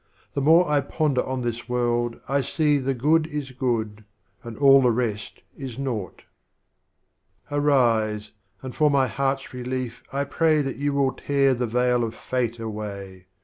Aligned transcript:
The 0.33 0.41
more 0.41 0.67
I 0.67 0.81
ponder 0.81 1.23
on 1.23 1.41
this 1.43 1.69
World 1.69 2.19
I 2.27 2.41
see 2.41 2.79
The 2.79 2.95
Good 2.95 3.27
is 3.27 3.51
Good, 3.51 4.03
and 4.43 4.57
all 4.57 4.81
the 4.81 4.89
rest 4.89 5.43
is 5.55 5.77
Naught. 5.77 6.23
Arise, 7.51 8.31
and 8.63 8.75
for 8.75 8.89
my 8.89 9.05
Heart's 9.07 9.53
Relief 9.53 10.01
I 10.11 10.23
pray 10.23 10.63
Tliatyou 10.63 10.89
will 10.89 11.11
tear 11.11 11.53
the 11.53 11.67
Veil 11.67 12.03
of 12.03 12.15
Fate 12.15 12.57
away. 12.57 13.27